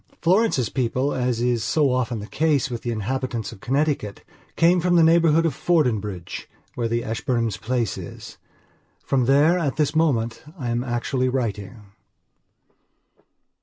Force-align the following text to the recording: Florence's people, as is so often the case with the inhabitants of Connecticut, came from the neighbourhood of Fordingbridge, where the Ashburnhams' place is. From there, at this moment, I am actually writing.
Florence's 0.19 0.69
people, 0.69 1.13
as 1.13 1.41
is 1.43 1.63
so 1.63 1.91
often 1.91 2.17
the 2.17 2.25
case 2.25 2.71
with 2.71 2.81
the 2.81 2.89
inhabitants 2.89 3.51
of 3.51 3.59
Connecticut, 3.61 4.23
came 4.55 4.79
from 4.81 4.95
the 4.95 5.03
neighbourhood 5.03 5.45
of 5.45 5.53
Fordingbridge, 5.53 6.49
where 6.73 6.87
the 6.87 7.03
Ashburnhams' 7.03 7.57
place 7.61 7.99
is. 7.99 8.39
From 9.05 9.25
there, 9.25 9.59
at 9.59 9.75
this 9.75 9.95
moment, 9.95 10.41
I 10.57 10.71
am 10.71 10.83
actually 10.83 11.29
writing. 11.29 11.83